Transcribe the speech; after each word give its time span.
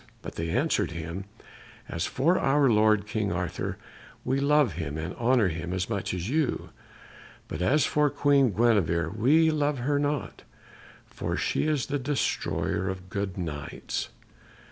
But 0.23 0.33
they 0.33 0.49
answered 0.49 0.93
him: 0.93 1.25
"As 1.87 2.07
for 2.07 2.39
our 2.39 2.67
lord 2.71 3.05
King 3.05 3.31
Arthur, 3.31 3.77
we 4.25 4.39
love 4.39 4.73
him 4.73 4.97
and 4.97 5.13
honour 5.13 5.49
him 5.49 5.73
as 5.73 5.91
much 5.91 6.11
as 6.11 6.27
you; 6.27 6.71
but 7.47 7.61
as 7.61 7.85
for 7.85 8.09
Queen 8.09 8.49
Guenevere, 8.49 9.09
we 9.11 9.51
love 9.51 9.77
her 9.77 9.99
not, 9.99 10.41
for 11.05 11.37
she 11.37 11.67
is 11.67 11.85
the 11.85 11.99
destroyer 11.99 12.89
of 12.89 13.11
good 13.11 13.37
Knights." 13.37 14.09